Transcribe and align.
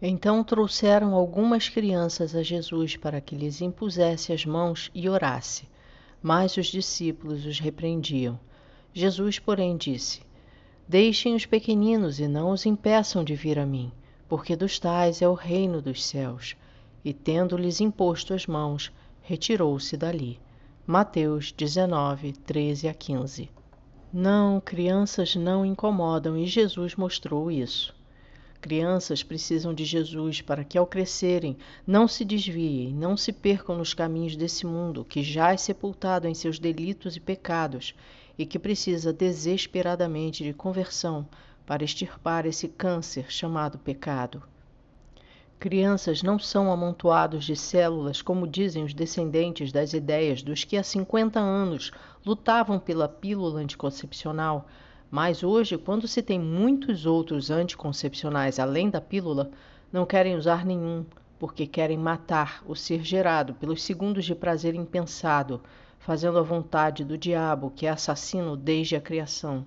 Então 0.00 0.44
trouxeram 0.44 1.14
algumas 1.14 1.70
crianças 1.70 2.34
a 2.34 2.42
Jesus 2.42 2.96
para 2.96 3.18
que 3.18 3.34
lhes 3.34 3.62
impusesse 3.62 4.30
as 4.30 4.44
mãos 4.44 4.90
e 4.94 5.08
orasse. 5.08 5.66
Mas 6.22 6.56
os 6.58 6.66
discípulos 6.66 7.46
os 7.46 7.58
repreendiam. 7.58 8.38
Jesus, 8.92 9.38
porém, 9.38 9.74
disse: 9.74 10.20
Deixem 10.86 11.34
os 11.34 11.46
pequeninos 11.46 12.20
e 12.20 12.28
não 12.28 12.50
os 12.50 12.66
impeçam 12.66 13.24
de 13.24 13.34
vir 13.34 13.58
a 13.58 13.64
mim, 13.64 13.90
porque 14.28 14.54
dos 14.54 14.78
tais 14.78 15.22
é 15.22 15.28
o 15.28 15.34
reino 15.34 15.80
dos 15.80 16.04
céus. 16.04 16.56
E 17.02 17.14
tendo-lhes 17.14 17.80
imposto 17.80 18.34
as 18.34 18.46
mãos, 18.46 18.92
retirou-se 19.22 19.96
dali. 19.96 20.38
Mateus 20.86 21.52
19, 21.52 22.32
13 22.32 22.88
a 22.88 22.94
15. 22.94 23.50
Não, 24.12 24.60
crianças 24.60 25.34
não 25.34 25.64
incomodam 25.64 26.36
e 26.36 26.46
Jesus 26.46 26.94
mostrou 26.96 27.50
isso. 27.50 27.95
Crianças 28.60 29.22
precisam 29.22 29.72
de 29.72 29.84
Jesus 29.84 30.40
para 30.40 30.64
que, 30.64 30.78
ao 30.78 30.86
crescerem, 30.86 31.56
não 31.86 32.08
se 32.08 32.24
desviem, 32.24 32.92
não 32.92 33.16
se 33.16 33.32
percam 33.32 33.76
nos 33.76 33.94
caminhos 33.94 34.36
desse 34.36 34.66
mundo 34.66 35.04
que 35.04 35.22
já 35.22 35.52
é 35.52 35.56
sepultado 35.56 36.26
em 36.26 36.34
seus 36.34 36.58
delitos 36.58 37.16
e 37.16 37.20
pecados 37.20 37.94
e 38.38 38.44
que 38.44 38.58
precisa 38.58 39.12
desesperadamente 39.12 40.42
de 40.42 40.52
conversão 40.52 41.26
para 41.64 41.84
extirpar 41.84 42.46
esse 42.46 42.68
câncer 42.68 43.30
chamado 43.30 43.78
pecado. 43.78 44.42
Crianças 45.58 46.22
não 46.22 46.38
são 46.38 46.70
amontoados 46.70 47.44
de 47.44 47.56
células, 47.56 48.20
como 48.20 48.46
dizem 48.46 48.84
os 48.84 48.92
descendentes 48.92 49.72
das 49.72 49.94
ideias 49.94 50.42
dos 50.42 50.64
que 50.64 50.76
há 50.76 50.82
50 50.82 51.40
anos 51.40 51.90
lutavam 52.24 52.78
pela 52.78 53.08
pílula 53.08 53.60
anticoncepcional 53.60 54.68
mas 55.10 55.42
hoje, 55.42 55.78
quando 55.78 56.08
se 56.08 56.20
tem 56.20 56.38
muitos 56.38 57.06
outros 57.06 57.50
anticoncepcionais 57.50 58.58
além 58.58 58.90
da 58.90 59.00
pílula, 59.00 59.50
não 59.92 60.04
querem 60.04 60.34
usar 60.34 60.64
nenhum, 60.64 61.04
porque 61.38 61.66
querem 61.66 61.96
matar 61.96 62.62
o 62.66 62.74
ser 62.74 63.04
gerado 63.04 63.54
pelos 63.54 63.82
segundos 63.82 64.24
de 64.24 64.34
prazer 64.34 64.74
impensado, 64.74 65.62
fazendo 65.98 66.38
a 66.38 66.42
vontade 66.42 67.04
do 67.04 67.16
diabo, 67.16 67.72
que 67.74 67.86
é 67.86 67.90
assassino 67.90 68.56
desde 68.56 68.96
a 68.96 69.00
criação. 69.00 69.64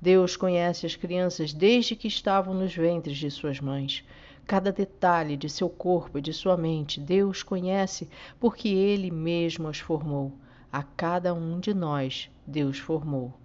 Deus 0.00 0.36
conhece 0.36 0.86
as 0.86 0.96
crianças 0.96 1.52
desde 1.52 1.94
que 1.94 2.08
estavam 2.08 2.54
nos 2.54 2.74
ventres 2.74 3.16
de 3.16 3.30
suas 3.30 3.60
mães. 3.60 4.04
Cada 4.46 4.72
detalhe 4.72 5.36
de 5.36 5.48
seu 5.48 5.68
corpo 5.68 6.18
e 6.18 6.22
de 6.22 6.32
sua 6.32 6.56
mente, 6.56 6.98
Deus 6.98 7.42
conhece 7.42 8.08
porque 8.40 8.68
Ele 8.68 9.10
mesmo 9.10 9.68
as 9.68 9.78
formou. 9.78 10.32
A 10.72 10.82
cada 10.82 11.32
um 11.32 11.60
de 11.60 11.72
nós, 11.72 12.28
Deus 12.46 12.78
formou. 12.78 13.41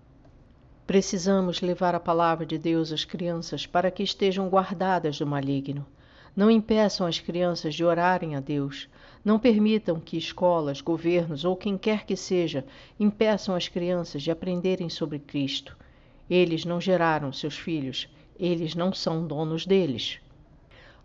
Precisamos 0.87 1.59
levar 1.59 1.93
a 1.95 1.99
palavra 1.99 2.45
de 2.45 2.57
Deus 2.57 2.93
às 2.93 3.03
crianças 3.03 3.65
para 3.65 3.91
que 3.91 4.01
estejam 4.01 4.47
guardadas 4.47 5.19
do 5.19 5.27
maligno. 5.27 5.85
Não 6.33 6.49
impeçam 6.49 7.05
as 7.05 7.19
crianças 7.19 7.75
de 7.75 7.83
orarem 7.83 8.37
a 8.37 8.39
Deus. 8.39 8.87
Não 9.23 9.37
permitam 9.37 9.99
que 9.99 10.17
escolas, 10.17 10.79
governos 10.79 11.43
ou 11.43 11.57
quem 11.57 11.77
quer 11.77 12.05
que 12.05 12.15
seja 12.15 12.65
impeçam 12.97 13.53
as 13.53 13.67
crianças 13.67 14.23
de 14.23 14.31
aprenderem 14.31 14.87
sobre 14.87 15.19
Cristo. 15.19 15.75
Eles 16.29 16.63
não 16.63 16.79
geraram 16.79 17.33
seus 17.33 17.57
filhos, 17.57 18.07
eles 18.39 18.73
não 18.73 18.93
são 18.93 19.27
donos 19.27 19.65
deles. 19.65 20.19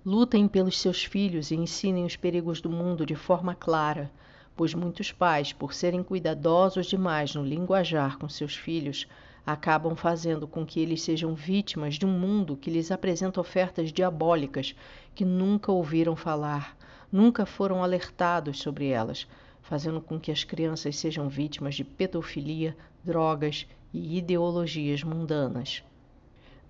Lutem 0.06 0.47
pelos 0.47 0.78
seus 0.78 1.03
filhos 1.03 1.50
e 1.50 1.56
ensinem 1.56 2.05
os 2.05 2.14
perigos 2.14 2.60
do 2.60 2.70
mundo 2.70 3.05
de 3.05 3.16
forma 3.16 3.53
clara, 3.53 4.12
pois 4.56 4.75
muitos 4.75 5.10
pais, 5.10 5.53
por 5.53 5.75
serem 5.75 6.05
cuidadosos 6.05 6.86
demais 6.86 7.34
no 7.34 7.44
linguajar 7.44 8.16
com 8.16 8.28
seus 8.28 8.55
filhos, 8.55 9.08
acabam 9.47 9.97
fazendo 9.97 10.47
com 10.47 10.65
que 10.65 10.81
eles 10.81 11.03
sejam 11.03 11.35
vítimas 11.35 11.97
de 11.97 12.07
um 12.07 12.19
mundo 12.19 12.57
que 12.57 12.71
lhes 12.71 12.91
apresenta 12.91 13.41
ofertas 13.41 13.93
diabólicas 13.93 14.75
que 15.15 15.25
nunca 15.25 15.73
ouviram 15.73 16.15
falar, 16.15 16.77
nunca 17.11 17.45
foram 17.45 17.83
alertados 17.83 18.59
sobre 18.61 18.89
elas, 18.89 19.27
fazendo 19.61 20.01
com 20.01 20.19
que 20.19 20.31
as 20.31 20.45
crianças 20.45 20.97
sejam 20.97 21.28
vítimas 21.28 21.75
de 21.75 21.84
pedofilia, 21.84 22.77
drogas 23.05 23.66
e 23.93 24.19
ideologias 24.19 25.03
mundanas. 25.03 25.83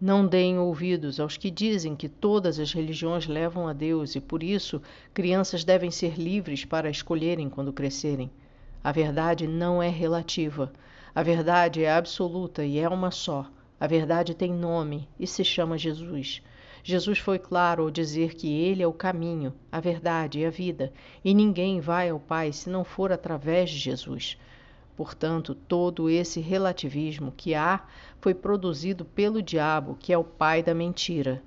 Não 0.01 0.27
deem 0.27 0.59
ouvidos 0.59 1.21
aos 1.21 1.37
que 1.37 1.49
dizem 1.49 1.95
que 1.95 2.09
todas 2.09 2.59
as 2.59 2.73
religiões 2.73 3.29
levam 3.29 3.69
a 3.69 3.73
Deus 3.73 4.17
e 4.17 4.21
por 4.21 4.43
isso 4.43 4.83
crianças 5.15 5.63
devem 5.63 5.93
ser 5.93 6.19
livres 6.19 6.65
para 6.65 6.91
escolherem 6.91 7.49
quando 7.49 7.73
crescerem. 7.73 8.29
A 8.83 8.91
verdade 8.91 9.47
não 9.47 9.81
é 9.81 9.89
relativa. 9.89 10.73
A 11.15 11.23
verdade 11.23 11.85
é 11.85 11.93
absoluta 11.93 12.65
e 12.65 12.79
é 12.79 12.89
uma 12.89 13.11
só. 13.11 13.47
A 13.79 13.87
verdade 13.87 14.35
tem 14.35 14.53
nome 14.53 15.09
e 15.21 15.27
se 15.27 15.45
chama 15.45 15.77
Jesus. 15.77 16.43
Jesus 16.83 17.19
foi 17.19 17.39
claro 17.39 17.83
ao 17.83 17.91
dizer 17.91 18.35
que 18.35 18.51
Ele 18.51 18.83
é 18.83 18.87
o 18.87 18.93
caminho, 18.93 19.53
a 19.71 19.79
verdade 19.79 20.41
e 20.41 20.47
a 20.47 20.51
vida, 20.51 20.93
e 21.25 21.35
ninguém 21.35 21.81
vai 21.81 22.09
ao 22.09 22.19
Pai 22.19 22.53
se 22.53 22.71
não 22.71 22.83
for 22.83 23.13
através 23.13 23.71
de 23.71 23.77
Jesus. 23.77 24.39
Portanto, 24.97 25.55
todo 25.55 26.09
esse 26.09 26.41
relativismo 26.41 27.33
que 27.37 27.55
há 27.55 27.85
foi 28.21 28.35
produzido 28.35 29.05
pelo 29.05 29.43
diabo, 29.43 29.97
que 30.01 30.13
é 30.13 30.19
o 30.19 30.25
pai 30.25 30.63
da 30.63 30.75
mentira. 30.75 31.43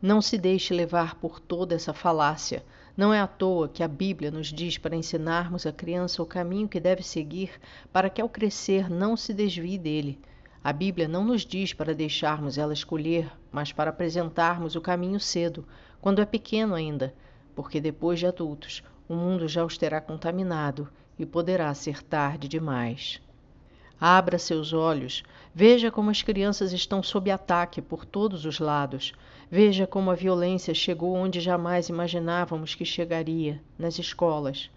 Não 0.00 0.20
se 0.20 0.36
deixe 0.38 0.74
levar 0.74 1.16
por 1.16 1.38
toda 1.38 1.74
essa 1.74 1.92
falácia. 1.92 2.64
Não 2.94 3.12
é 3.12 3.20
à 3.20 3.26
toa 3.26 3.70
que 3.70 3.82
a 3.82 3.88
Bíblia 3.88 4.30
nos 4.30 4.52
diz 4.52 4.76
para 4.76 4.94
ensinarmos 4.94 5.64
à 5.64 5.72
criança 5.72 6.22
o 6.22 6.26
caminho 6.26 6.68
que 6.68 6.78
deve 6.78 7.02
seguir 7.02 7.50
para 7.90 8.10
que 8.10 8.20
ao 8.20 8.28
crescer 8.28 8.90
não 8.90 9.16
se 9.16 9.32
desvie 9.32 9.78
dele. 9.78 10.20
A 10.62 10.74
Bíblia 10.74 11.08
não 11.08 11.24
nos 11.24 11.46
diz 11.46 11.72
para 11.72 11.94
deixarmos 11.94 12.58
ela 12.58 12.74
escolher, 12.74 13.32
mas 13.50 13.72
para 13.72 13.88
apresentarmos 13.88 14.76
o 14.76 14.80
caminho 14.80 15.18
cedo, 15.18 15.66
quando 16.02 16.20
é 16.20 16.26
pequeno 16.26 16.74
ainda, 16.74 17.14
porque 17.54 17.80
depois 17.80 18.18
de 18.18 18.26
adultos 18.26 18.82
o 19.08 19.14
mundo 19.14 19.48
já 19.48 19.64
os 19.64 19.78
terá 19.78 19.98
contaminado 19.98 20.86
e 21.18 21.24
poderá 21.24 21.72
ser 21.72 22.02
tarde 22.02 22.46
demais. 22.46 23.22
Abra 24.04 24.36
seus 24.36 24.72
olhos, 24.72 25.22
veja 25.54 25.88
como 25.88 26.10
as 26.10 26.22
crianças 26.22 26.72
estão 26.72 27.04
sob 27.04 27.30
ataque 27.30 27.80
por 27.80 28.04
todos 28.04 28.44
os 28.44 28.58
lados. 28.58 29.12
Veja 29.48 29.86
como 29.86 30.10
a 30.10 30.16
violência 30.16 30.74
chegou 30.74 31.14
onde 31.14 31.40
jamais 31.40 31.88
imaginávamos 31.88 32.74
que 32.74 32.84
chegaria 32.84 33.62
nas 33.78 34.00
escolas. 34.00 34.68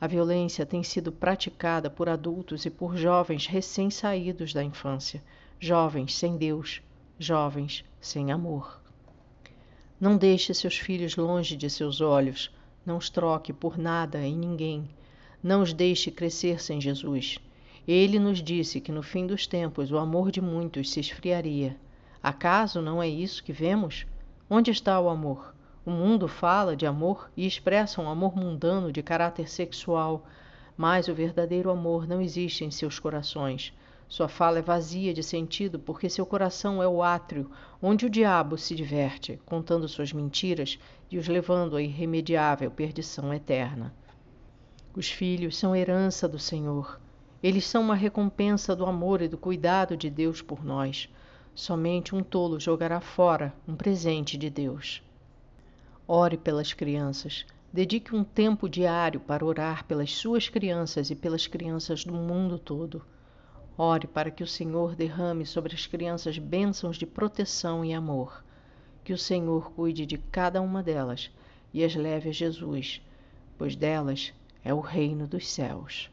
A 0.00 0.06
violência 0.06 0.64
tem 0.64 0.84
sido 0.84 1.10
praticada 1.10 1.90
por 1.90 2.08
adultos 2.08 2.64
e 2.64 2.70
por 2.70 2.96
jovens 2.96 3.44
recém-saídos 3.48 4.54
da 4.54 4.62
infância, 4.62 5.20
jovens 5.58 6.14
sem 6.14 6.36
Deus, 6.36 6.80
jovens 7.18 7.84
sem 8.00 8.30
amor. 8.30 8.80
Não 10.00 10.16
deixe 10.16 10.54
seus 10.54 10.78
filhos 10.78 11.16
longe 11.16 11.56
de 11.56 11.68
seus 11.68 12.00
olhos, 12.00 12.54
não 12.86 12.98
os 12.98 13.10
troque 13.10 13.52
por 13.52 13.76
nada 13.76 14.24
e 14.24 14.32
ninguém. 14.32 14.88
Não 15.42 15.60
os 15.60 15.72
deixe 15.72 16.12
crescer 16.12 16.62
sem 16.62 16.80
Jesus. 16.80 17.40
Ele 17.92 18.20
nos 18.20 18.40
disse 18.40 18.80
que 18.80 18.92
no 18.92 19.02
fim 19.02 19.26
dos 19.26 19.48
tempos 19.48 19.90
o 19.90 19.98
amor 19.98 20.30
de 20.30 20.40
muitos 20.40 20.92
se 20.92 21.00
esfriaria. 21.00 21.76
Acaso 22.22 22.80
não 22.80 23.02
é 23.02 23.08
isso 23.08 23.42
que 23.42 23.52
vemos? 23.52 24.06
Onde 24.48 24.70
está 24.70 25.00
o 25.00 25.08
amor? 25.08 25.52
O 25.84 25.90
mundo 25.90 26.28
fala 26.28 26.76
de 26.76 26.86
amor 26.86 27.28
e 27.36 27.44
expressa 27.44 28.00
um 28.00 28.08
amor 28.08 28.36
mundano 28.36 28.92
de 28.92 29.02
caráter 29.02 29.50
sexual, 29.50 30.24
mas 30.76 31.08
o 31.08 31.14
verdadeiro 31.16 31.68
amor 31.68 32.06
não 32.06 32.20
existe 32.20 32.64
em 32.64 32.70
seus 32.70 33.00
corações. 33.00 33.76
Sua 34.08 34.28
fala 34.28 34.60
é 34.60 34.62
vazia 34.62 35.12
de 35.12 35.24
sentido 35.24 35.76
porque 35.76 36.08
seu 36.08 36.24
coração 36.24 36.80
é 36.80 36.86
o 36.86 37.02
átrio 37.02 37.50
onde 37.82 38.06
o 38.06 38.10
diabo 38.10 38.56
se 38.56 38.72
diverte, 38.72 39.40
contando 39.44 39.88
suas 39.88 40.12
mentiras 40.12 40.78
e 41.10 41.18
os 41.18 41.26
levando 41.26 41.74
à 41.74 41.82
irremediável 41.82 42.70
perdição 42.70 43.34
eterna. 43.34 43.92
Os 44.94 45.10
filhos 45.10 45.58
são 45.58 45.74
herança 45.74 46.28
do 46.28 46.38
Senhor. 46.38 47.00
Eles 47.42 47.66
são 47.66 47.82
uma 47.82 47.94
recompensa 47.94 48.76
do 48.76 48.84
amor 48.84 49.22
e 49.22 49.28
do 49.28 49.38
cuidado 49.38 49.96
de 49.96 50.10
Deus 50.10 50.42
por 50.42 50.62
nós. 50.62 51.08
Somente 51.54 52.14
um 52.14 52.22
tolo 52.22 52.60
jogará 52.60 53.00
fora 53.00 53.54
um 53.66 53.74
presente 53.74 54.36
de 54.36 54.50
Deus. 54.50 55.02
Ore 56.06 56.36
pelas 56.36 56.72
crianças. 56.72 57.46
Dedique 57.72 58.14
um 58.14 58.24
tempo 58.24 58.68
diário 58.68 59.20
para 59.20 59.44
orar 59.44 59.84
pelas 59.84 60.12
suas 60.12 60.48
crianças 60.48 61.10
e 61.10 61.14
pelas 61.14 61.46
crianças 61.46 62.04
do 62.04 62.12
mundo 62.12 62.58
todo. 62.58 63.02
Ore 63.78 64.06
para 64.06 64.30
que 64.30 64.42
o 64.42 64.46
Senhor 64.46 64.94
derrame 64.94 65.46
sobre 65.46 65.74
as 65.74 65.86
crianças 65.86 66.36
bênçãos 66.36 66.98
de 66.98 67.06
proteção 67.06 67.82
e 67.84 67.94
amor. 67.94 68.44
Que 69.02 69.14
o 69.14 69.18
Senhor 69.18 69.72
cuide 69.72 70.04
de 70.04 70.18
cada 70.18 70.60
uma 70.60 70.82
delas 70.82 71.30
e 71.72 71.82
as 71.82 71.94
leve 71.94 72.28
a 72.28 72.32
Jesus, 72.32 73.00
pois 73.56 73.74
delas 73.74 74.34
é 74.62 74.74
o 74.74 74.80
reino 74.80 75.26
dos 75.26 75.48
céus. 75.48 76.10